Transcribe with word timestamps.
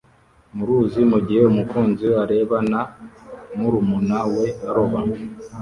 mu 0.55 0.63
ruzi 0.67 1.01
mugihe 1.11 1.43
umukunzi 1.51 2.03
we 2.11 2.17
areba 2.25 2.57
na 2.71 2.81
murumuna 3.57 4.19
we 4.33 4.45
aroba 4.69 4.99